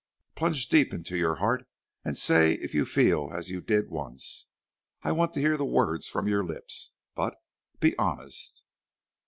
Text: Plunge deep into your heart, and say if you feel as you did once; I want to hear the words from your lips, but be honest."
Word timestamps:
Plunge 0.33 0.67
deep 0.67 0.95
into 0.95 1.15
your 1.15 1.35
heart, 1.35 1.67
and 2.03 2.17
say 2.17 2.53
if 2.53 2.73
you 2.73 2.85
feel 2.85 3.29
as 3.31 3.51
you 3.51 3.61
did 3.61 3.91
once; 3.91 4.47
I 5.03 5.11
want 5.11 5.31
to 5.35 5.41
hear 5.41 5.57
the 5.57 5.63
words 5.63 6.07
from 6.07 6.27
your 6.27 6.43
lips, 6.43 6.89
but 7.13 7.35
be 7.79 7.95
honest." 7.99 8.63